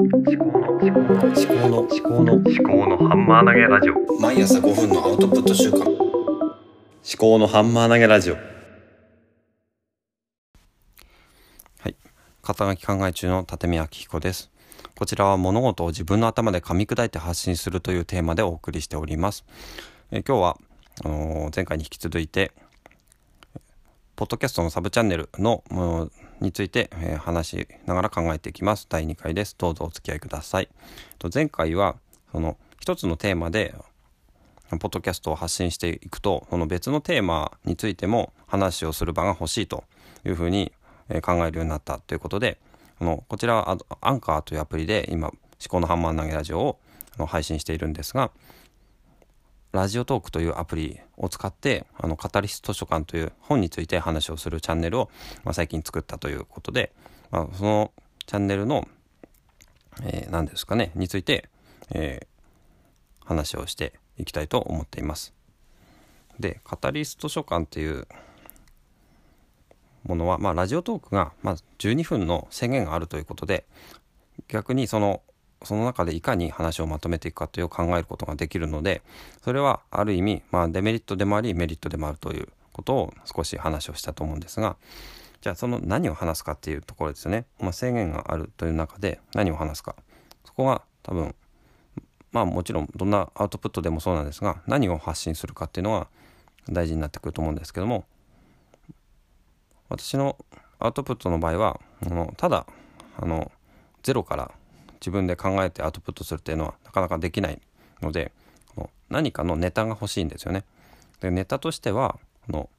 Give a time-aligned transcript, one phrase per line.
[0.00, 5.88] 思考の思考の思考の思考の思考のハンマー投げラジオ毎朝5分のアウトプット週間思
[7.16, 8.40] 考のハンマー投げラジオは
[11.88, 11.94] い。
[12.42, 14.50] 肩書き考え中の立見明彦です。
[14.98, 19.44] こちらは物事を自分の頭で噛み砕いて発信するというテーマでお送りしております。
[20.10, 20.58] えー今日は、
[21.04, 22.50] あのー前回に引き続いて、
[24.16, 28.86] ポッドキャストのサブチャンネルのものについて、えー話しながら考えていきます。
[28.88, 29.54] 第2回です。
[29.58, 30.68] どうぞお付き合いください。
[31.18, 31.96] と前回は、
[32.32, 33.74] その一つのテーマで
[34.70, 39.84] ポッドキャストを発信していくとその別のテーマについても話をする場が欲しいと
[40.26, 40.72] いうふうに
[41.08, 42.58] えー考えるようになったということで
[42.98, 45.36] このこちらはアンカーというアプリで今「思
[45.68, 46.78] 考のハンマー投げラジオを」
[47.26, 48.32] 配信しているんですが
[49.74, 55.10] ラジオトークというアプリを使ってあのカタリスト図書館という本について話をするチャンネルを、
[55.42, 56.92] まあ、最近作ったということで、
[57.30, 57.92] まあ、その
[58.24, 58.86] チャンネルの、
[60.02, 61.48] えー何ですかねについて、
[61.90, 62.34] えー
[63.24, 65.34] 話をしていきたいと思っています。
[66.38, 68.06] でカタリスト図書館っていう
[70.04, 73.64] ものは、まあ、ラジオトークが、まあ、12分の制限があるということで
[74.48, 75.22] 逆にその
[75.64, 79.02] その中でいかに話をまとめていくかという考えることができるので
[79.42, 84.76] それはある意味、まあ、デメリットでもありメリットでもあるということを少し話をしたと思うんですが
[85.40, 89.94] じゃあその何を話すかっていうところですよね、まあ、制限があるという中で何を話すか。
[90.44, 91.34] そこが多分
[92.32, 96.08] まあもちろんどんなアウトプットでもそうなんですが何を発信するかっていうのは
[96.68, 98.04] 大事になってくると思うんですけども
[99.88, 100.36] 私の
[100.78, 102.66] アウトプットの場合はあのただ
[103.16, 103.52] あの
[104.02, 104.50] ゼロから
[105.04, 107.60] 自分で考えてアウトプットするっていうのはなかなかできない
[108.00, 108.32] ので
[109.10, 110.64] 何かのネタが欲しいんですよね。
[111.20, 112.18] でネタとしては
[112.50, 112.70] こ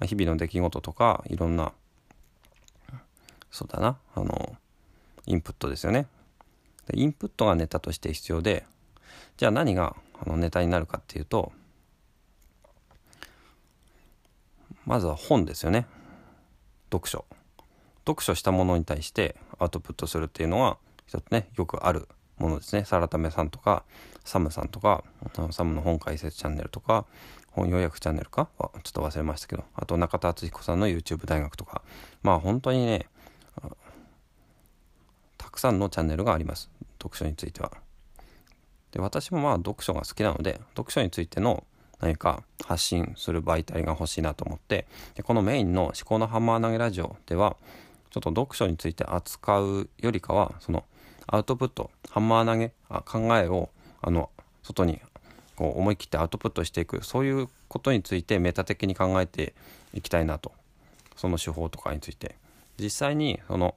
[0.00, 1.72] の日々の出来事とかいろんな
[3.50, 4.56] そうだなあの
[5.24, 6.06] インプットですよね。
[6.86, 8.66] でインプットがネタとして必要で
[9.38, 11.50] じゃあ何があのネタになるかっていうと
[14.84, 15.86] まずは本ですよね
[16.92, 17.24] 読書
[18.06, 20.78] 読書したものに対してアウトプットするっていうのは
[21.10, 22.06] 一つねよくある
[22.38, 22.84] ものですね。
[22.84, 23.82] サラタメさんとか
[24.24, 25.02] サムさんとか
[25.50, 27.04] サムの本解説チャンネルとか
[27.50, 28.48] 本要約チャンネルか？
[28.58, 31.82] はちょっと忘れましたけどあと中田敦彦さんの YouTube 大学とか。
[32.22, 33.06] まあ本当にね
[35.36, 36.70] たくさんのチャンネルがあります。
[37.02, 37.72] 読書については。
[38.92, 41.64] で私もまあ読書が好きなので読書についての
[42.00, 47.56] 何か発信する媒体が欲しいなと思ってでこのメインの「思考のハンマー投げラジオ」では
[48.10, 50.84] ちょっと読書について扱うよりかはその
[51.26, 53.70] アウトプットハンマー投げあ考えを
[54.02, 54.30] あの
[54.62, 55.00] 外に
[55.56, 59.54] こう思い切ってアウトプットしていくそういうことについてメタ的に考えて
[59.92, 60.52] いきたいなと。
[61.16, 62.34] その手法とかについて。
[62.78, 63.74] 実際にその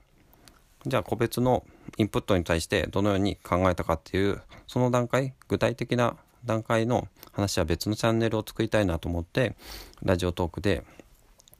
[0.87, 1.65] じゃあ個別の
[1.97, 6.15] インプットに対してどのように考えたかっていうその段階具体的な
[6.45, 9.55] 段階の話は別のチャンネルを作りたいなと思って
[10.03, 10.83] ラジオトークで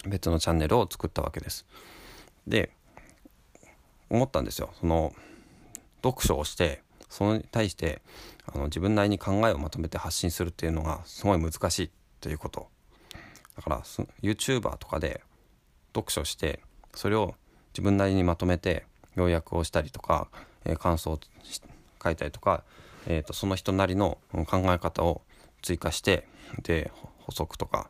[0.06, 1.66] 別のチャンネルを作ったわけです。
[2.48, 2.72] で
[4.10, 4.70] 思ったんですよ。
[4.80, 5.14] その
[6.04, 8.02] 読書をしてそれに対して
[8.52, 12.68] あの自分なりに考えをまとめて発信するっていうのがすごい難しいということ。
[13.56, 13.82] だから
[14.22, 15.22] YouTuber とかで
[15.96, 16.60] 読書して
[16.96, 17.36] それを
[17.74, 20.28] 自分なりにまとめて要約をしたりとか、
[20.66, 21.20] えー感想を
[22.04, 22.64] 書いたりとか、
[23.08, 25.22] えー、とその人なりの考え方を
[25.62, 26.28] 追加して
[26.64, 27.90] で補足とか、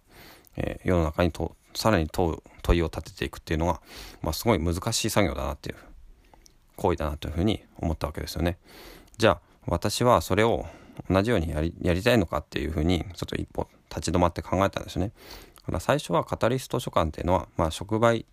[0.57, 3.81] えー世の中にとさらに問う問いを立てていくっていうのが、
[4.21, 5.77] まあ、すごい難しい作業だなっていう
[6.75, 8.57] 行為だなというふうに思ったわけですよね。
[9.17, 10.65] じゃあ私はそれを
[11.09, 15.11] 同じようにやりやりたいのかっていうふうにちょっと一歩立ち止まって考えたんですよね。
[15.57, 18.25] だから最初はカタリスト書館っていうのは、まあ、触媒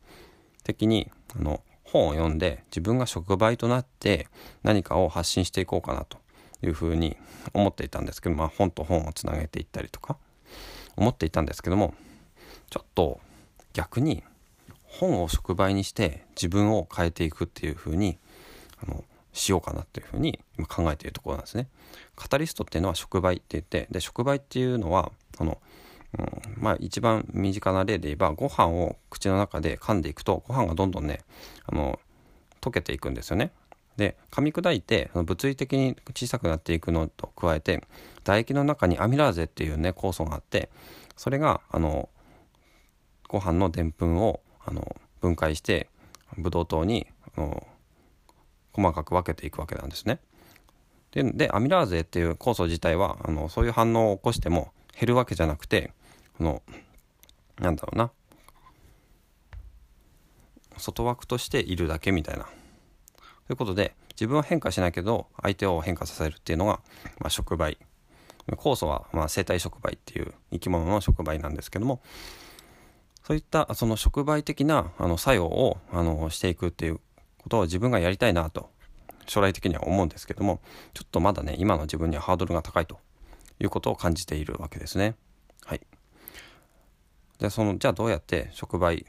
[0.65, 4.29] 的にあの本を読んで自分が触媒となって
[4.63, 6.19] 何かを発信していこうかなと
[6.63, 7.17] いうふうに
[7.53, 10.17] 思っていたんですけど、まあ、本と本をつなげていったりとか
[10.97, 11.95] 思っていたんですけども
[12.69, 13.21] ちょっと
[13.73, 14.23] 逆に
[14.85, 18.19] 本を触媒にして自分を変えていくっていうふうに
[18.83, 21.69] あのしようかなっていうふうに今考えているところなんですね。
[22.17, 25.59] カタリストっていうのは触媒って言ってで触媒っていうのはその、
[26.19, 31.21] うん、まあ一番身近な例で言えばご飯を口の中で噛んでいくとご飯がどんどんね
[31.67, 32.01] あの
[32.61, 33.53] 溶けていくんですよね。
[33.97, 37.83] で噛み砕いて物理的に小さくなっていくのと加えて
[38.25, 40.71] 唾液の中にアミラーゼっていうね酵素があって
[41.17, 42.09] それがあの
[43.29, 45.89] ご飯のでんぷんをあの分解して
[46.39, 47.07] ブドウ糖に
[47.37, 47.67] あの
[48.73, 50.21] 細かく分けていくわけなんですね。
[51.13, 55.93] ででアミラーゼっていう酵素自体はあのそういう反応を起こしても減るわけじゃなくて
[56.39, 56.63] この
[57.59, 58.11] なんだろうな
[60.77, 62.45] 外枠としているだけみたいな。
[63.47, 66.81] ということで自分は変化しないけど相手を変化させるっていうのが、
[67.19, 67.79] まあ、触媒
[68.57, 72.01] 酵素はまあ生体触媒っていう生き物の触媒なんですけども
[73.25, 77.01] そういったその触媒的なあの作用をあのしていくっていう
[77.51, 78.71] ことを自分がやりたいなと
[79.27, 80.61] 将来的には思うんですけども
[80.95, 82.99] ちょっとまだね今の自分にはハードルが高いと
[83.59, 85.17] いうことを感じているわけですね。
[85.67, 85.81] はい。
[87.39, 89.05] でそのじゃあどうやって触媒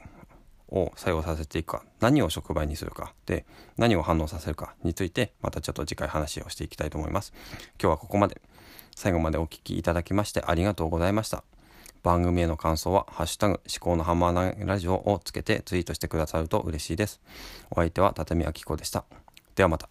[0.68, 3.46] を作用させていくか何を触媒にするかで
[3.76, 7.32] 何を反応させるかについてまたちょっと次回話をしていきたいと思います。
[7.80, 8.40] 今日はここまで。
[8.94, 11.44] 最後までお聴きいただきましてありがとうございました。
[12.02, 17.20] 番組への感想は「ハッシュタグ思考のハンマー投げラジオ」をつけてツイートしてくださると嬉しいです。
[17.70, 19.04] お相手は立見明子でした。
[19.54, 19.88] ではまた。